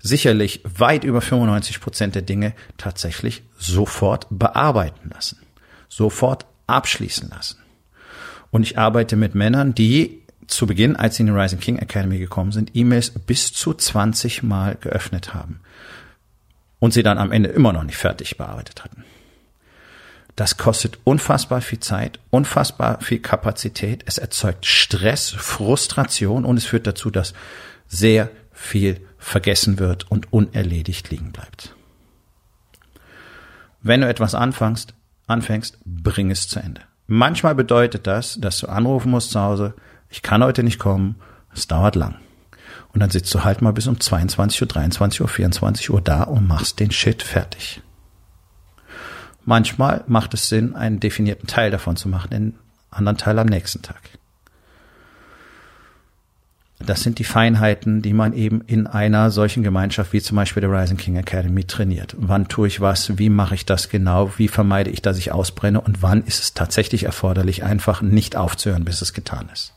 sicherlich 0.00 0.62
weit 0.64 1.04
über 1.04 1.20
95 1.20 1.80
Prozent 1.80 2.14
der 2.14 2.22
Dinge 2.22 2.54
tatsächlich 2.78 3.42
sofort 3.58 4.26
bearbeiten 4.30 5.10
lassen, 5.12 5.38
sofort 5.88 6.46
abschließen 6.66 7.28
lassen. 7.28 7.58
Und 8.50 8.62
ich 8.62 8.78
arbeite 8.78 9.16
mit 9.16 9.34
Männern, 9.34 9.74
die 9.74 10.22
zu 10.46 10.66
Beginn, 10.66 10.96
als 10.96 11.16
sie 11.16 11.22
in 11.22 11.28
die 11.28 11.32
Rising 11.32 11.60
King 11.60 11.78
Academy 11.78 12.18
gekommen 12.18 12.52
sind, 12.52 12.74
E-Mails 12.74 13.10
bis 13.10 13.52
zu 13.52 13.74
20 13.74 14.42
Mal 14.42 14.76
geöffnet 14.80 15.34
haben 15.34 15.60
und 16.78 16.92
sie 16.92 17.02
dann 17.02 17.18
am 17.18 17.30
Ende 17.30 17.50
immer 17.50 17.72
noch 17.72 17.84
nicht 17.84 17.98
fertig 17.98 18.36
bearbeitet 18.36 18.82
hatten. 18.82 19.04
Das 20.40 20.56
kostet 20.56 20.98
unfassbar 21.04 21.60
viel 21.60 21.80
Zeit, 21.80 22.18
unfassbar 22.30 23.02
viel 23.02 23.18
Kapazität. 23.18 24.04
Es 24.06 24.16
erzeugt 24.16 24.64
Stress, 24.64 25.28
Frustration 25.28 26.46
und 26.46 26.56
es 26.56 26.64
führt 26.64 26.86
dazu, 26.86 27.10
dass 27.10 27.34
sehr 27.88 28.30
viel 28.50 29.06
vergessen 29.18 29.78
wird 29.78 30.10
und 30.10 30.32
unerledigt 30.32 31.10
liegen 31.10 31.32
bleibt. 31.32 31.74
Wenn 33.82 34.00
du 34.00 34.08
etwas 34.08 34.34
anfängst, 34.34 34.94
anfängst, 35.26 35.76
bring 35.84 36.30
es 36.30 36.48
zu 36.48 36.58
Ende. 36.58 36.80
Manchmal 37.06 37.54
bedeutet 37.54 38.06
das, 38.06 38.40
dass 38.40 38.60
du 38.60 38.68
anrufen 38.68 39.10
musst 39.10 39.32
zu 39.32 39.40
Hause, 39.42 39.74
ich 40.08 40.22
kann 40.22 40.42
heute 40.42 40.62
nicht 40.62 40.78
kommen, 40.78 41.16
es 41.54 41.68
dauert 41.68 41.96
lang. 41.96 42.14
Und 42.94 43.00
dann 43.00 43.10
sitzt 43.10 43.34
du 43.34 43.44
halt 43.44 43.60
mal 43.60 43.74
bis 43.74 43.86
um 43.86 44.00
22 44.00 44.62
Uhr, 44.62 44.68
23 44.68 45.20
Uhr, 45.20 45.28
24 45.28 45.90
Uhr 45.90 46.00
da 46.00 46.22
und 46.22 46.48
machst 46.48 46.80
den 46.80 46.92
Shit 46.92 47.22
fertig. 47.22 47.82
Manchmal 49.44 50.04
macht 50.06 50.34
es 50.34 50.48
Sinn, 50.48 50.74
einen 50.74 51.00
definierten 51.00 51.46
Teil 51.46 51.70
davon 51.70 51.96
zu 51.96 52.08
machen, 52.08 52.30
den 52.30 52.54
anderen 52.90 53.18
Teil 53.18 53.38
am 53.38 53.46
nächsten 53.46 53.82
Tag. 53.82 54.00
Das 56.78 57.02
sind 57.02 57.18
die 57.18 57.24
Feinheiten, 57.24 58.00
die 58.00 58.14
man 58.14 58.32
eben 58.32 58.62
in 58.62 58.86
einer 58.86 59.30
solchen 59.30 59.62
Gemeinschaft 59.62 60.14
wie 60.14 60.22
zum 60.22 60.36
Beispiel 60.36 60.62
der 60.62 60.72
Rising 60.72 60.96
King 60.96 61.16
Academy 61.16 61.64
trainiert. 61.64 62.16
Wann 62.18 62.48
tue 62.48 62.68
ich 62.68 62.80
was? 62.80 63.18
Wie 63.18 63.28
mache 63.28 63.54
ich 63.54 63.66
das 63.66 63.90
genau? 63.90 64.32
Wie 64.38 64.48
vermeide 64.48 64.90
ich, 64.90 65.02
dass 65.02 65.18
ich 65.18 65.30
ausbrenne? 65.30 65.80
Und 65.80 66.00
wann 66.00 66.24
ist 66.24 66.42
es 66.42 66.54
tatsächlich 66.54 67.04
erforderlich, 67.04 67.64
einfach 67.64 68.00
nicht 68.00 68.34
aufzuhören, 68.34 68.86
bis 68.86 69.02
es 69.02 69.12
getan 69.12 69.50
ist? 69.52 69.74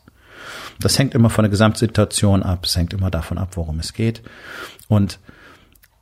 Das 0.80 0.98
hängt 0.98 1.14
immer 1.14 1.30
von 1.30 1.44
der 1.44 1.50
Gesamtsituation 1.50 2.42
ab. 2.42 2.66
Es 2.66 2.78
hängt 2.78 2.94
immer 2.94 3.12
davon 3.12 3.38
ab, 3.38 3.58
worum 3.58 3.80
es 3.80 3.92
geht. 3.92 4.22
Und 4.88 5.20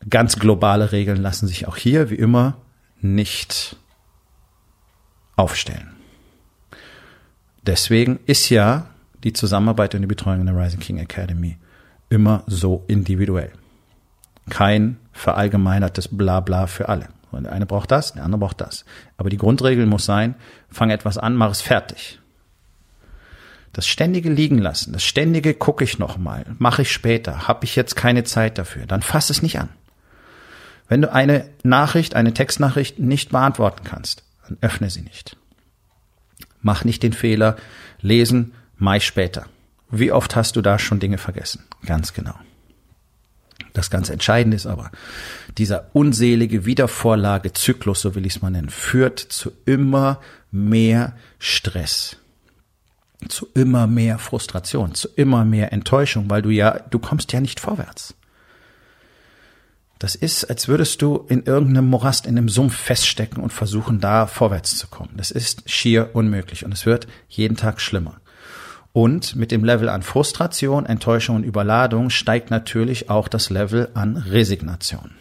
ganz 0.08 0.38
globale 0.38 0.92
Regeln 0.92 1.22
lassen 1.22 1.48
sich 1.48 1.68
auch 1.68 1.78
hier, 1.78 2.12
wie 2.12 2.16
immer, 2.16 2.58
nicht 3.02 3.76
aufstellen. 5.36 5.92
Deswegen 7.66 8.20
ist 8.26 8.50
ja 8.50 8.88
die 9.24 9.34
Zusammenarbeit 9.34 9.94
und 9.96 10.02
die 10.02 10.08
Betreuung 10.08 10.42
in 10.42 10.48
der 10.48 10.58
Rising 10.58 10.80
King 10.80 10.98
Academy 10.98 11.58
immer 12.10 12.44
so 12.48 12.84
individuell. 12.88 13.52
Kein 14.50 14.98
verallgemeinertes 15.14 16.10
Blabla 16.10 16.68
für 16.68 16.90
alle. 16.90 17.10
Und 17.32 17.44
der 17.44 17.54
eine 17.54 17.66
braucht 17.66 17.92
das, 17.92 18.14
der 18.14 18.24
andere 18.24 18.40
braucht 18.40 18.62
das. 18.62 18.84
Aber 19.18 19.30
die 19.30 19.38
Grundregel 19.38 19.86
muss 19.86 20.06
sein, 20.06 20.36
fang 20.70 20.90
etwas 20.90 21.18
an, 21.18 21.36
mach 21.36 21.52
es 21.52 21.62
fertig. 21.62 22.20
Das 23.74 23.88
ständige 23.88 24.30
liegen 24.30 24.58
lassen, 24.58 24.92
das 24.92 25.04
ständige 25.04 25.54
gucke 25.54 25.86
ich 25.86 25.98
noch 25.98 26.18
mal, 26.18 26.46
mache 26.58 26.82
ich 26.82 26.92
später, 26.92 27.48
habe 27.48 27.64
ich 27.64 27.78
jetzt 27.78 27.96
keine 27.96 28.26
Zeit 28.26 28.58
dafür, 28.58 28.86
dann 28.86 29.02
fass 29.02 29.30
es 29.30 29.42
nicht 29.42 29.60
an. 29.60 29.70
Wenn 30.92 31.04
du 31.04 31.14
eine 31.14 31.46
Nachricht, 31.64 32.16
eine 32.16 32.34
Textnachricht 32.34 33.00
nicht 33.00 33.30
beantworten 33.30 33.86
kannst, 33.86 34.24
dann 34.46 34.58
öffne 34.60 34.90
sie 34.90 35.04
nicht. 35.04 35.38
Mach 36.62 36.84
nicht 36.84 37.02
den 37.02 37.14
Fehler, 37.14 37.56
lesen, 38.02 38.52
Mai 38.76 39.00
später. 39.00 39.46
Wie 39.90 40.12
oft 40.12 40.36
hast 40.36 40.58
du 40.58 40.62
da 40.62 40.78
schon 40.80 41.00
Dinge 41.00 41.18
vergessen? 41.18 41.64
Ganz 41.86 42.12
genau. 42.12 42.34
Das 43.72 43.90
ganz 43.90 44.10
Entscheidende 44.10 44.58
ist 44.58 44.66
aber, 44.66 44.92
dieser 45.58 45.86
unselige 45.94 46.66
Wiedervorlagezyklus, 46.66 48.02
so 48.02 48.14
will 48.14 48.26
ich 48.26 48.36
es 48.36 48.42
mal 48.42 48.50
nennen, 48.50 48.70
führt 48.70 49.20
zu 49.20 49.54
immer 49.66 50.20
mehr 50.52 51.16
Stress, 51.40 52.18
zu 53.30 53.48
immer 53.54 53.88
mehr 53.88 54.20
Frustration, 54.20 54.94
zu 54.94 55.08
immer 55.16 55.46
mehr 55.46 55.72
Enttäuschung, 55.72 56.30
weil 56.30 56.42
du 56.42 56.50
ja, 56.50 56.80
du 56.90 57.00
kommst 57.00 57.32
ja 57.32 57.40
nicht 57.40 57.62
vorwärts. 57.62 58.14
Das 60.02 60.16
ist, 60.16 60.46
als 60.46 60.68
würdest 60.68 61.04
du 61.04 61.28
in 61.30 61.44
irgendeinem 61.44 61.86
Morast, 61.86 62.26
in 62.26 62.36
einem 62.36 62.50
Sumpf 62.50 62.76
feststecken 62.76 63.44
und 63.44 63.54
versuchen, 63.54 64.00
da 64.00 64.26
vorwärts 64.26 64.76
zu 64.76 64.88
kommen. 64.88 65.12
Das 65.16 65.30
ist 65.30 65.70
schier 65.70 66.10
unmöglich 66.14 66.66
und 66.66 66.72
es 66.72 66.88
wird 66.88 67.06
jeden 67.30 67.56
Tag 67.56 67.80
schlimmer. 67.80 68.16
Und 68.94 69.36
mit 69.36 69.52
dem 69.52 69.64
Level 69.64 69.90
an 69.90 70.02
Frustration, 70.02 70.88
Enttäuschung 70.88 71.36
und 71.36 71.44
Überladung 71.44 72.10
steigt 72.10 72.50
natürlich 72.50 73.12
auch 73.12 73.28
das 73.28 73.52
Level 73.52 73.90
an 73.94 74.18
Resignation. 74.18 75.12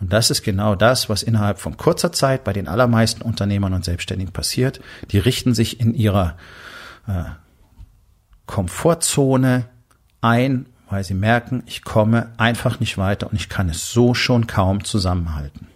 Und 0.00 0.12
das 0.12 0.30
ist 0.30 0.44
genau 0.44 0.76
das, 0.76 1.08
was 1.08 1.24
innerhalb 1.24 1.58
von 1.58 1.76
kurzer 1.76 2.12
Zeit 2.12 2.44
bei 2.44 2.52
den 2.52 2.68
allermeisten 2.68 3.22
Unternehmern 3.22 3.74
und 3.74 3.84
Selbstständigen 3.84 4.32
passiert. 4.32 4.80
Die 5.10 5.18
richten 5.18 5.52
sich 5.52 5.80
in 5.80 5.94
ihrer 5.94 6.36
äh, 7.08 7.24
Komfortzone 8.46 9.64
ein 10.20 10.66
weil 10.88 11.04
sie 11.04 11.14
merken, 11.14 11.62
ich 11.66 11.82
komme 11.82 12.32
einfach 12.36 12.80
nicht 12.80 12.98
weiter 12.98 13.30
und 13.30 13.36
ich 13.36 13.48
kann 13.48 13.68
es 13.68 13.90
so 13.90 14.14
schon 14.14 14.46
kaum 14.46 14.84
zusammenhalten. 14.84 15.68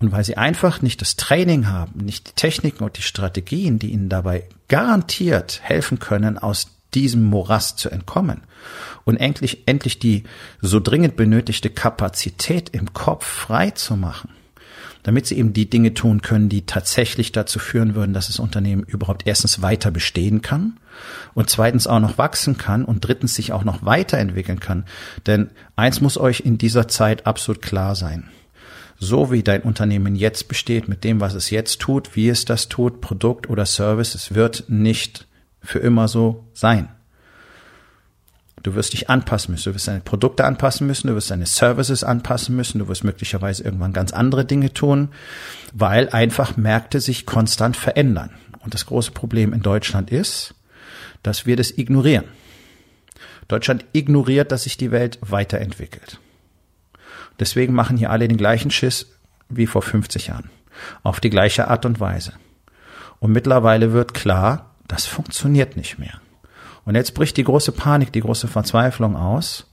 Und 0.00 0.12
weil 0.12 0.24
sie 0.24 0.36
einfach 0.36 0.82
nicht 0.82 1.00
das 1.00 1.16
Training 1.16 1.68
haben, 1.68 2.00
nicht 2.00 2.28
die 2.28 2.32
Techniken 2.34 2.84
und 2.84 2.98
die 2.98 3.02
Strategien, 3.02 3.78
die 3.78 3.92
ihnen 3.92 4.08
dabei 4.08 4.44
garantiert 4.68 5.60
helfen 5.62 5.98
können, 5.98 6.36
aus 6.36 6.72
diesem 6.94 7.24
Morast 7.24 7.78
zu 7.78 7.90
entkommen 7.90 8.42
und 9.04 9.16
endlich, 9.16 9.66
endlich 9.66 9.98
die 9.98 10.24
so 10.60 10.80
dringend 10.80 11.16
benötigte 11.16 11.70
Kapazität 11.70 12.70
im 12.70 12.92
Kopf 12.92 13.26
frei 13.26 13.70
zu 13.70 13.96
machen, 13.96 14.30
damit 15.04 15.26
sie 15.26 15.38
eben 15.38 15.52
die 15.52 15.70
Dinge 15.70 15.94
tun 15.94 16.22
können, 16.22 16.48
die 16.48 16.66
tatsächlich 16.66 17.30
dazu 17.30 17.58
führen 17.60 17.94
würden, 17.94 18.14
dass 18.14 18.26
das 18.26 18.40
Unternehmen 18.40 18.82
überhaupt 18.82 19.26
erstens 19.26 19.62
weiter 19.62 19.90
bestehen 19.90 20.42
kann 20.42 20.78
und 21.34 21.50
zweitens 21.50 21.86
auch 21.86 22.00
noch 22.00 22.18
wachsen 22.18 22.58
kann 22.58 22.84
und 22.84 23.06
drittens 23.06 23.34
sich 23.34 23.52
auch 23.52 23.64
noch 23.64 23.84
weiterentwickeln 23.84 24.60
kann. 24.60 24.84
Denn 25.26 25.50
eins 25.76 26.00
muss 26.00 26.18
euch 26.18 26.40
in 26.40 26.58
dieser 26.58 26.88
Zeit 26.88 27.26
absolut 27.26 27.62
klar 27.62 27.94
sein. 27.94 28.30
So 28.98 29.30
wie 29.30 29.42
dein 29.42 29.62
Unternehmen 29.62 30.16
jetzt 30.16 30.48
besteht, 30.48 30.88
mit 30.88 31.04
dem, 31.04 31.20
was 31.20 31.34
es 31.34 31.50
jetzt 31.50 31.80
tut, 31.80 32.16
wie 32.16 32.28
es 32.28 32.46
das 32.46 32.68
tut, 32.68 33.00
Produkt 33.00 33.50
oder 33.50 33.66
Service, 33.66 34.14
es 34.14 34.34
wird 34.34 34.64
nicht 34.68 35.26
für 35.60 35.80
immer 35.80 36.08
so 36.08 36.48
sein. 36.54 36.88
Du 38.64 38.74
wirst 38.74 38.94
dich 38.94 39.10
anpassen 39.10 39.52
müssen. 39.52 39.68
Du 39.68 39.74
wirst 39.74 39.88
deine 39.88 40.00
Produkte 40.00 40.44
anpassen 40.44 40.86
müssen. 40.86 41.06
Du 41.08 41.14
wirst 41.14 41.30
deine 41.30 41.44
Services 41.44 42.02
anpassen 42.02 42.56
müssen. 42.56 42.78
Du 42.78 42.88
wirst 42.88 43.04
möglicherweise 43.04 43.62
irgendwann 43.62 43.92
ganz 43.92 44.12
andere 44.12 44.46
Dinge 44.46 44.72
tun, 44.72 45.10
weil 45.74 46.08
einfach 46.08 46.56
Märkte 46.56 47.00
sich 47.00 47.26
konstant 47.26 47.76
verändern. 47.76 48.30
Und 48.60 48.72
das 48.72 48.86
große 48.86 49.12
Problem 49.12 49.52
in 49.52 49.60
Deutschland 49.60 50.10
ist, 50.10 50.54
dass 51.22 51.44
wir 51.44 51.56
das 51.56 51.76
ignorieren. 51.76 52.24
Deutschland 53.48 53.84
ignoriert, 53.92 54.50
dass 54.50 54.62
sich 54.62 54.78
die 54.78 54.90
Welt 54.90 55.18
weiterentwickelt. 55.20 56.18
Deswegen 57.38 57.74
machen 57.74 57.98
hier 57.98 58.10
alle 58.10 58.28
den 58.28 58.38
gleichen 58.38 58.70
Schiss 58.70 59.08
wie 59.50 59.66
vor 59.66 59.82
50 59.82 60.28
Jahren. 60.28 60.48
Auf 61.02 61.20
die 61.20 61.30
gleiche 61.30 61.68
Art 61.68 61.84
und 61.84 62.00
Weise. 62.00 62.32
Und 63.20 63.32
mittlerweile 63.32 63.92
wird 63.92 64.14
klar, 64.14 64.74
das 64.88 65.04
funktioniert 65.04 65.76
nicht 65.76 65.98
mehr. 65.98 66.20
Und 66.84 66.94
jetzt 66.94 67.14
bricht 67.14 67.36
die 67.36 67.44
große 67.44 67.72
Panik, 67.72 68.12
die 68.12 68.20
große 68.20 68.48
Verzweiflung 68.48 69.16
aus, 69.16 69.66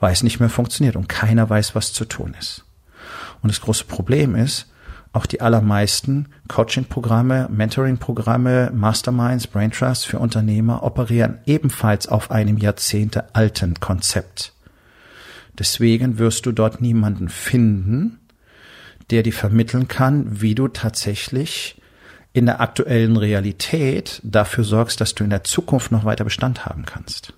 weil 0.00 0.12
es 0.12 0.22
nicht 0.22 0.40
mehr 0.40 0.48
funktioniert 0.48 0.96
und 0.96 1.08
keiner 1.08 1.48
weiß, 1.48 1.74
was 1.74 1.92
zu 1.92 2.04
tun 2.04 2.34
ist. 2.38 2.64
Und 3.42 3.50
das 3.50 3.60
große 3.60 3.84
Problem 3.84 4.34
ist, 4.34 4.66
auch 5.12 5.26
die 5.26 5.40
allermeisten 5.40 6.28
Coaching-Programme, 6.48 7.48
Mentoring-Programme, 7.50 8.70
Masterminds, 8.72 9.48
Brain 9.48 9.72
Trust 9.72 10.06
für 10.06 10.20
Unternehmer 10.20 10.84
operieren 10.84 11.38
ebenfalls 11.46 12.06
auf 12.06 12.30
einem 12.30 12.58
Jahrzehnte 12.58 13.34
alten 13.34 13.80
Konzept. 13.80 14.52
Deswegen 15.58 16.18
wirst 16.18 16.46
du 16.46 16.52
dort 16.52 16.80
niemanden 16.80 17.28
finden, 17.28 18.20
der 19.10 19.24
dir 19.24 19.32
vermitteln 19.32 19.88
kann, 19.88 20.40
wie 20.40 20.54
du 20.54 20.68
tatsächlich 20.68 21.79
in 22.32 22.46
der 22.46 22.60
aktuellen 22.60 23.16
Realität 23.16 24.20
dafür 24.22 24.64
sorgst, 24.64 25.00
dass 25.00 25.14
du 25.14 25.24
in 25.24 25.30
der 25.30 25.44
Zukunft 25.44 25.90
noch 25.90 26.04
weiter 26.04 26.24
Bestand 26.24 26.64
haben 26.66 26.84
kannst. 26.84 27.32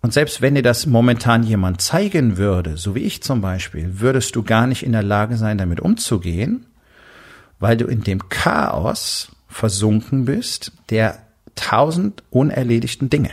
Und 0.00 0.12
selbst 0.12 0.40
wenn 0.42 0.54
dir 0.54 0.62
das 0.62 0.86
momentan 0.86 1.42
jemand 1.42 1.80
zeigen 1.80 2.36
würde, 2.36 2.76
so 2.76 2.94
wie 2.94 3.00
ich 3.00 3.22
zum 3.22 3.40
Beispiel, 3.40 4.00
würdest 4.00 4.36
du 4.36 4.42
gar 4.42 4.66
nicht 4.66 4.84
in 4.84 4.92
der 4.92 5.02
Lage 5.02 5.36
sein, 5.36 5.58
damit 5.58 5.80
umzugehen, 5.80 6.66
weil 7.58 7.76
du 7.76 7.86
in 7.86 8.02
dem 8.02 8.28
Chaos 8.28 9.32
versunken 9.48 10.24
bist 10.24 10.72
der 10.90 11.18
tausend 11.56 12.22
unerledigten 12.30 13.10
Dinge. 13.10 13.30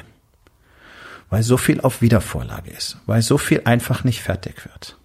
Weil 1.30 1.44
so 1.44 1.58
viel 1.58 1.82
auf 1.82 2.02
Wiedervorlage 2.02 2.72
ist, 2.72 2.98
weil 3.06 3.22
so 3.22 3.38
viel 3.38 3.62
einfach 3.66 4.04
nicht 4.04 4.22
fertig 4.22 4.66
wird. 4.66 4.98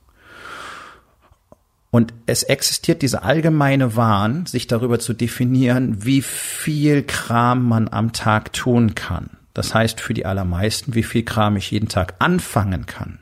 Und 1.90 2.14
es 2.26 2.44
existiert 2.44 3.02
dieser 3.02 3.24
allgemeine 3.24 3.96
Wahn, 3.96 4.46
sich 4.46 4.68
darüber 4.68 5.00
zu 5.00 5.12
definieren, 5.12 6.04
wie 6.04 6.22
viel 6.22 7.02
Kram 7.02 7.66
man 7.66 7.88
am 7.88 8.12
Tag 8.12 8.52
tun 8.52 8.94
kann. 8.94 9.30
Das 9.54 9.74
heißt 9.74 10.00
für 10.00 10.14
die 10.14 10.24
allermeisten, 10.24 10.94
wie 10.94 11.02
viel 11.02 11.24
Kram 11.24 11.56
ich 11.56 11.70
jeden 11.72 11.88
Tag 11.88 12.14
anfangen 12.20 12.86
kann. 12.86 13.18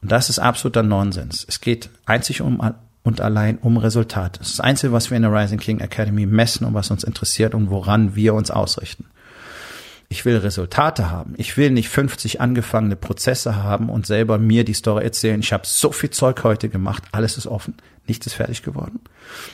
Und 0.00 0.10
das 0.10 0.30
ist 0.30 0.38
absoluter 0.38 0.82
Nonsens. 0.82 1.44
Es 1.46 1.60
geht 1.60 1.90
einzig 2.06 2.40
um 2.40 2.60
und 3.02 3.20
allein 3.20 3.58
um 3.58 3.76
Resultate. 3.76 4.38
Das 4.38 4.48
ist 4.48 4.58
das 4.58 4.64
Einzige, 4.64 4.92
was 4.92 5.10
wir 5.10 5.16
in 5.16 5.22
der 5.22 5.32
Rising 5.32 5.58
King 5.58 5.80
Academy 5.80 6.24
messen 6.24 6.66
und 6.66 6.74
was 6.74 6.90
uns 6.90 7.04
interessiert 7.04 7.54
und 7.54 7.70
woran 7.70 8.16
wir 8.16 8.34
uns 8.34 8.50
ausrichten. 8.50 9.04
Ich 10.12 10.24
will 10.24 10.36
Resultate 10.36 11.10
haben. 11.10 11.34
Ich 11.38 11.56
will 11.56 11.70
nicht 11.70 11.88
50 11.88 12.40
angefangene 12.40 12.96
Prozesse 12.96 13.56
haben 13.56 13.88
und 13.88 14.06
selber 14.06 14.38
mir 14.38 14.64
die 14.64 14.74
Story 14.74 15.04
erzählen. 15.04 15.40
Ich 15.40 15.52
habe 15.52 15.66
so 15.66 15.90
viel 15.90 16.10
Zeug 16.10 16.44
heute 16.44 16.68
gemacht, 16.68 17.02
alles 17.12 17.38
ist 17.38 17.46
offen, 17.46 17.74
nichts 18.06 18.26
ist 18.26 18.34
fertig 18.34 18.62
geworden. 18.62 19.00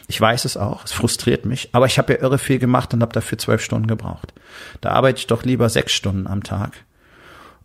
Ich 0.09 0.21
weiß 0.21 0.45
es 0.45 0.57
auch, 0.57 0.85
es 0.85 0.93
frustriert 0.93 1.47
mich, 1.47 1.71
aber 1.73 1.87
ich 1.87 1.99
habe 1.99 2.13
ja 2.13 2.21
irre 2.21 2.39
viel 2.39 2.59
gemacht 2.59 2.93
und 2.93 3.03
habe 3.03 3.13
dafür 3.13 3.39
zwölf 3.39 3.63
Stunden 3.63 3.87
gebraucht. 3.87 4.35
Da 4.81 4.91
arbeite 4.91 5.21
ich 5.21 5.29
doch 5.29 5.45
lieber 5.45 5.69
sechs 5.69 5.93
Stunden 5.93 6.27
am 6.27 6.43
Tag 6.43 6.73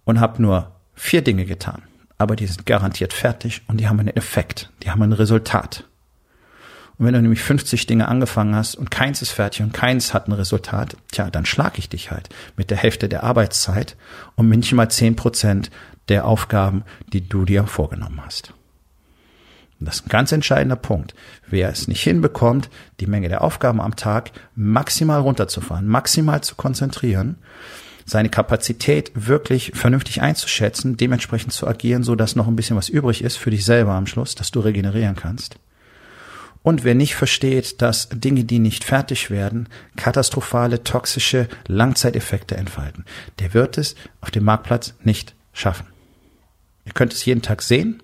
und 0.06 0.20
habe 0.20 0.42
nur 0.42 0.72
vier 0.94 1.24
Dinge 1.24 1.46
getan 1.46 1.82
aber 2.24 2.38
die 2.38 2.48
sind 2.48 2.66
garantiert 2.66 3.12
fertig 3.12 3.64
und 3.68 3.82
die 3.82 3.88
haben 3.88 4.00
einen 4.00 4.16
Effekt, 4.16 4.72
die 4.82 4.90
haben 4.90 5.02
ein 5.04 5.12
Resultat. 5.12 5.84
Und 7.04 7.08
wenn 7.08 7.16
du 7.16 7.22
nämlich 7.22 7.42
50 7.42 7.86
Dinge 7.86 8.08
angefangen 8.08 8.56
hast 8.56 8.76
und 8.76 8.90
keins 8.90 9.22
ist 9.22 9.32
fertig 9.32 9.62
und 9.62 9.74
keins 9.74 10.14
hat 10.14 10.30
ein 10.30 10.32
Resultat, 10.32 10.96
tja, 11.12 11.30
dann 11.30 11.46
schlag 11.46 11.78
ich 11.78 11.90
dich 11.90 12.12
halt 12.12 12.30
mit 12.56 12.70
der 12.70 12.78
Hälfte 12.78 13.10
der 13.10 13.24
Arbeitszeit 13.24 13.98
und 14.36 14.48
manchmal 14.48 14.90
10 14.90 15.18
Prozent 15.18 15.70
der 16.08 16.24
Aufgaben, 16.26 16.86
die 17.12 17.28
du 17.28 17.44
dir 17.44 17.68
vorgenommen 17.68 18.22
hast. 18.26 18.54
Und 19.82 19.88
das 19.88 19.96
ist 19.96 20.06
ein 20.06 20.12
ganz 20.12 20.32
entscheidender 20.32 20.78
Punkt. 20.78 21.14
Wer 21.46 21.68
es 21.68 21.90
nicht 21.90 22.02
hinbekommt, 22.02 22.70
die 23.02 23.08
Menge 23.08 23.28
der 23.28 23.42
Aufgaben 23.42 23.82
am 23.82 23.98
Tag 23.98 24.32
maximal 24.56 25.20
runterzufahren, 25.20 25.86
maximal 25.86 26.40
zu 26.40 26.56
konzentrieren, 26.56 27.36
seine 28.06 28.30
Kapazität 28.30 29.12
wirklich 29.14 29.74
vernünftig 29.76 30.22
einzuschätzen, 30.22 30.96
dementsprechend 30.96 31.52
zu 31.52 31.68
agieren, 31.68 32.04
so 32.04 32.16
dass 32.16 32.38
noch 32.38 32.48
ein 32.48 32.56
bisschen 32.56 32.78
was 32.78 32.88
übrig 32.88 33.26
ist 33.26 33.36
für 33.36 33.52
dich 33.52 33.66
selber 33.66 33.92
am 33.92 34.08
Schluss, 34.08 34.36
dass 34.36 34.52
du 34.52 34.62
regenerieren 34.62 35.18
kannst. 35.18 35.58
Und 36.64 36.86
wer 36.86 36.96
nicht 36.96 37.16
versteht, 37.16 37.82
dass 37.82 38.08
Dinge, 38.10 38.46
die 38.46 38.60
nicht 38.60 38.86
fertig 38.86 39.30
werden, 39.30 39.68
katastrophale, 39.98 40.84
toxische 40.84 41.50
Langzeiteffekte 41.68 42.56
entfalten, 42.56 43.06
der 43.40 43.54
wird 43.54 43.78
es 43.78 43.96
auf 44.22 44.32
dem 44.32 44.46
Marktplatz 44.46 44.96
nicht 45.04 45.36
schaffen. 45.52 45.88
Ihr 46.86 46.94
könnt 46.94 47.14
es 47.14 47.26
jeden 47.26 47.42
Tag 47.42 47.62
sehen. 47.62 48.02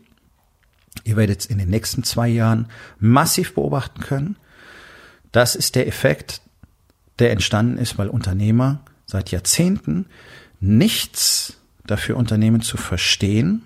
Ihr 1.05 1.15
werdet 1.15 1.39
es 1.39 1.45
in 1.45 1.57
den 1.57 1.69
nächsten 1.69 2.03
zwei 2.03 2.27
Jahren 2.27 2.67
massiv 2.99 3.55
beobachten 3.55 4.01
können. 4.01 4.35
Das 5.31 5.55
ist 5.55 5.75
der 5.75 5.87
Effekt, 5.87 6.41
der 7.19 7.31
entstanden 7.31 7.77
ist, 7.77 7.97
weil 7.97 8.09
Unternehmer 8.09 8.81
seit 9.05 9.31
Jahrzehnten 9.31 10.05
nichts 10.59 11.57
dafür 11.85 12.17
Unternehmen 12.17 12.61
zu 12.61 12.77
verstehen, 12.77 13.63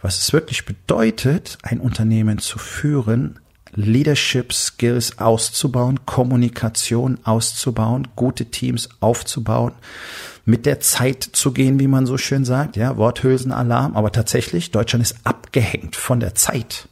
was 0.00 0.18
es 0.18 0.32
wirklich 0.32 0.64
bedeutet, 0.64 1.58
ein 1.62 1.80
Unternehmen 1.80 2.38
zu 2.38 2.58
führen, 2.58 3.38
Leadership 3.74 4.52
Skills 4.52 5.18
auszubauen, 5.18 6.04
Kommunikation 6.06 7.18
auszubauen, 7.24 8.08
gute 8.16 8.46
Teams 8.46 8.88
aufzubauen, 9.00 9.72
mit 10.44 10.66
der 10.66 10.80
Zeit 10.80 11.22
zu 11.22 11.52
gehen, 11.52 11.78
wie 11.78 11.86
man 11.86 12.06
so 12.06 12.18
schön 12.18 12.44
sagt, 12.44 12.76
ja, 12.76 12.96
Worthülsenalarm, 12.96 13.96
aber 13.96 14.12
tatsächlich, 14.12 14.70
Deutschland 14.70 15.02
ist 15.02 15.16
abgehängt 15.24 15.96
von 15.96 16.20
der 16.20 16.34
Zeit, 16.34 16.88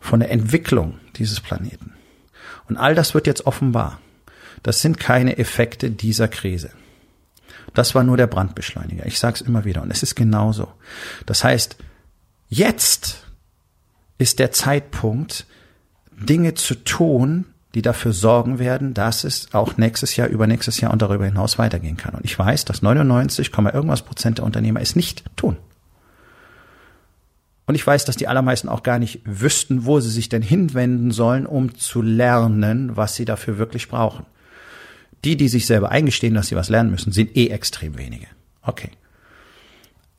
von 0.00 0.20
der 0.20 0.30
Entwicklung 0.30 0.98
dieses 1.16 1.40
Planeten. 1.40 1.92
Und 2.68 2.76
all 2.76 2.94
das 2.94 3.14
wird 3.14 3.26
jetzt 3.26 3.46
offenbar. 3.46 4.00
Das 4.62 4.82
sind 4.82 4.98
keine 4.98 5.38
Effekte 5.38 5.90
dieser 5.90 6.28
Krise. 6.28 6.70
Das 7.74 7.94
war 7.94 8.02
nur 8.02 8.16
der 8.16 8.26
Brandbeschleuniger. 8.26 9.06
Ich 9.06 9.18
sage 9.18 9.34
es 9.36 9.40
immer 9.42 9.64
wieder 9.64 9.82
und 9.82 9.90
es 9.90 10.02
ist 10.02 10.14
genauso. 10.14 10.72
Das 11.26 11.44
heißt, 11.44 11.76
jetzt 12.48 13.25
ist 14.18 14.38
der 14.38 14.52
Zeitpunkt, 14.52 15.46
Dinge 16.18 16.54
zu 16.54 16.74
tun, 16.74 17.46
die 17.74 17.82
dafür 17.82 18.12
sorgen 18.12 18.58
werden, 18.58 18.94
dass 18.94 19.24
es 19.24 19.52
auch 19.52 19.76
nächstes 19.76 20.16
Jahr, 20.16 20.28
übernächstes 20.28 20.80
Jahr 20.80 20.92
und 20.92 21.02
darüber 21.02 21.26
hinaus 21.26 21.58
weitergehen 21.58 21.98
kann. 21.98 22.14
Und 22.14 22.24
ich 22.24 22.38
weiß, 22.38 22.64
dass 22.64 22.80
99, 22.80 23.52
irgendwas 23.54 24.02
Prozent 24.02 24.38
der 24.38 24.46
Unternehmer 24.46 24.80
es 24.80 24.96
nicht 24.96 25.24
tun. 25.36 25.58
Und 27.66 27.74
ich 27.74 27.86
weiß, 27.86 28.04
dass 28.04 28.16
die 28.16 28.28
allermeisten 28.28 28.68
auch 28.68 28.82
gar 28.82 28.98
nicht 28.98 29.20
wüssten, 29.24 29.84
wo 29.84 30.00
sie 30.00 30.10
sich 30.10 30.28
denn 30.28 30.40
hinwenden 30.40 31.10
sollen, 31.10 31.44
um 31.46 31.74
zu 31.76 32.00
lernen, 32.00 32.96
was 32.96 33.16
sie 33.16 33.24
dafür 33.24 33.58
wirklich 33.58 33.88
brauchen. 33.88 34.24
Die, 35.24 35.36
die 35.36 35.48
sich 35.48 35.66
selber 35.66 35.90
eingestehen, 35.90 36.34
dass 36.34 36.48
sie 36.48 36.56
was 36.56 36.68
lernen 36.68 36.92
müssen, 36.92 37.12
sind 37.12 37.36
eh 37.36 37.48
extrem 37.48 37.98
wenige. 37.98 38.28
Okay. 38.62 38.90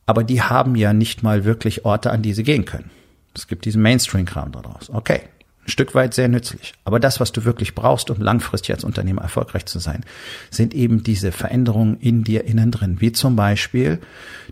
Aber 0.06 0.24
die 0.24 0.42
haben 0.42 0.76
ja 0.76 0.92
nicht 0.92 1.22
mal 1.22 1.44
wirklich 1.44 1.84
Orte, 1.84 2.10
an 2.10 2.22
die 2.22 2.34
sie 2.34 2.42
gehen 2.42 2.66
können. 2.66 2.90
Es 3.38 3.46
gibt 3.46 3.64
diesen 3.64 3.82
Mainstream-Kram 3.82 4.52
daraus. 4.52 4.90
Okay. 4.90 5.22
Ein 5.64 5.70
Stück 5.70 5.94
weit 5.94 6.14
sehr 6.14 6.28
nützlich. 6.28 6.72
Aber 6.84 6.98
das, 6.98 7.20
was 7.20 7.30
du 7.30 7.44
wirklich 7.44 7.74
brauchst, 7.74 8.10
um 8.10 8.20
langfristig 8.20 8.74
als 8.74 8.84
Unternehmer 8.84 9.20
erfolgreich 9.20 9.66
zu 9.66 9.78
sein, 9.78 10.04
sind 10.50 10.72
eben 10.72 11.02
diese 11.02 11.30
Veränderungen 11.30 12.00
in 12.00 12.24
dir 12.24 12.44
innen 12.44 12.70
drin. 12.70 13.00
Wie 13.00 13.12
zum 13.12 13.36
Beispiel 13.36 14.00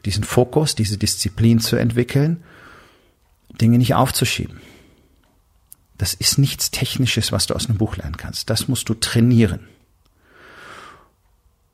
diesen 0.04 0.24
Fokus, 0.24 0.74
diese 0.74 0.98
Disziplin 0.98 1.58
zu 1.58 1.76
entwickeln, 1.76 2.42
Dinge 3.60 3.78
nicht 3.78 3.94
aufzuschieben. 3.94 4.60
Das 5.96 6.12
ist 6.12 6.38
nichts 6.38 6.70
Technisches, 6.70 7.32
was 7.32 7.46
du 7.46 7.54
aus 7.54 7.68
einem 7.68 7.78
Buch 7.78 7.96
lernen 7.96 8.18
kannst. 8.18 8.50
Das 8.50 8.68
musst 8.68 8.88
du 8.88 8.94
trainieren. 8.94 9.60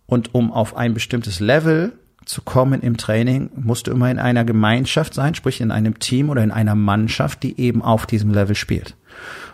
Und 0.06 0.34
um 0.34 0.52
auf 0.52 0.76
ein 0.76 0.94
bestimmtes 0.94 1.40
Level 1.40 1.98
zu 2.24 2.42
kommen 2.42 2.82
im 2.82 2.96
Training, 2.96 3.50
musst 3.54 3.86
du 3.86 3.90
immer 3.90 4.10
in 4.10 4.18
einer 4.18 4.44
Gemeinschaft 4.44 5.14
sein, 5.14 5.34
sprich 5.34 5.60
in 5.60 5.70
einem 5.70 5.98
Team 5.98 6.30
oder 6.30 6.42
in 6.42 6.50
einer 6.50 6.74
Mannschaft, 6.74 7.42
die 7.42 7.60
eben 7.60 7.82
auf 7.82 8.06
diesem 8.06 8.32
Level 8.32 8.54
spielt. 8.54 8.96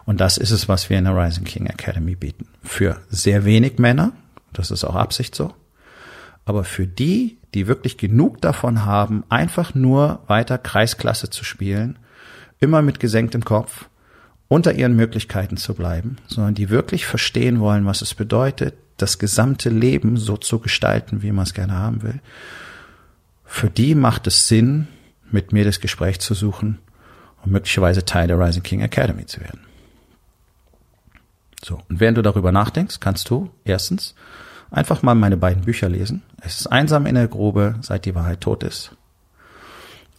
Und 0.05 0.21
das 0.21 0.39
ist 0.39 0.51
es, 0.51 0.69
was 0.69 0.89
wir 0.89 0.99
in 0.99 1.05
der 1.05 1.17
Rising 1.17 1.45
King 1.45 1.67
Academy 1.67 2.15
bieten. 2.15 2.47
Für 2.63 3.01
sehr 3.11 3.45
wenig 3.45 3.79
Männer, 3.79 4.13
das 4.53 4.71
ist 4.71 4.85
auch 4.85 4.95
Absicht 4.95 5.35
so, 5.35 5.55
aber 6.45 6.65
für 6.65 6.87
die, 6.87 7.39
die 7.55 7.67
wirklich 7.67 7.99
genug 7.99 8.41
davon 8.41 8.85
haben, 8.85 9.25
einfach 9.29 9.75
nur 9.75 10.21
weiter 10.27 10.59
Kreisklasse 10.59 11.31
zu 11.31 11.45
spielen, 11.45 11.99
immer 12.61 12.83
mit 12.83 13.01
gesenktem 13.01 13.45
Kopf, 13.45 13.89
unter 14.49 14.73
ihren 14.73 14.97
Möglichkeiten 14.97 15.57
zu 15.57 15.75
bleiben, 15.75 16.17
sondern 16.27 16.55
die 16.55 16.71
wirklich 16.71 17.07
verstehen 17.07 17.61
wollen, 17.61 17.87
was 17.87 18.01
es 18.03 18.15
bedeutet, 18.15 18.75
das 18.97 19.19
gesamte 19.19 19.69
Leben 19.69 20.17
so 20.17 20.37
zu 20.37 20.59
gestalten, 20.59 21.23
wie 21.23 21.33
man 21.33 21.45
es 21.45 21.55
gerne 21.55 21.75
haben 21.75 22.03
will, 22.03 22.21
für 23.45 23.71
die 23.71 23.95
macht 23.95 24.27
es 24.27 24.49
Sinn, 24.49 24.89
mit 25.31 25.53
mir 25.53 25.65
das 25.65 25.81
Gespräch 25.81 26.21
zu 26.21 26.35
suchen 26.35 26.79
und 27.45 27.53
möglicherweise 27.53 28.05
Teil 28.05 28.29
der 28.29 28.39
Rising 28.39 28.63
King 28.63 28.81
Academy 28.81 29.27
zu 29.27 29.41
werden. 29.41 29.61
So, 31.63 31.81
und 31.89 32.01
während 32.01 32.19
du 32.19 32.23
darüber 32.23 32.53
nachdenkst, 32.53 33.01
kannst 33.01 33.29
du 33.31 33.51
erstens 33.65 34.15
einfach 34.71 35.03
mal 35.03 35.15
meine 35.15 35.37
beiden 35.37 35.65
Bücher 35.65 35.89
lesen. 35.89 36.23
Es 36.41 36.61
ist 36.61 36.67
einsam 36.67 37.07
in 37.07 37.15
der 37.15 37.29
Grube, 37.29 37.77
seit 37.81 38.05
die 38.05 38.15
Wahrheit 38.15 38.41
tot 38.41 38.63
ist. 38.63 38.93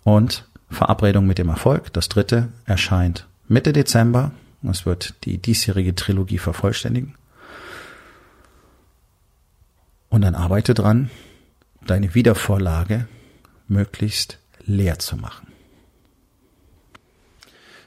Und 0.04 0.46
Verabredung 0.70 1.26
mit 1.26 1.38
dem 1.38 1.50
Erfolg. 1.50 1.94
Das 1.94 2.10
dritte 2.10 2.50
erscheint 2.65 3.29
Mitte 3.49 3.73
Dezember. 3.73 4.31
Es 4.63 4.85
wird 4.85 5.25
die 5.25 5.39
diesjährige 5.39 5.95
Trilogie 5.95 6.38
vervollständigen. 6.38 7.15
Und 10.09 10.21
dann 10.21 10.35
arbeite 10.35 10.73
dran, 10.73 11.09
deine 11.85 12.13
Wiedervorlage 12.13 13.07
möglichst 13.67 14.39
leer 14.65 14.99
zu 14.99 15.17
machen. 15.17 15.48